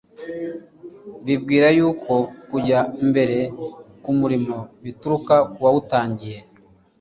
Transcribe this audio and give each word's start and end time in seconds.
bibwira 1.25 1.67
yuko 1.77 2.13
kujya 2.49 2.79
mbere 3.09 3.37
k'umurimo 4.03 4.57
bituruka 4.83 5.35
k'uwawutangiye. 5.51 6.39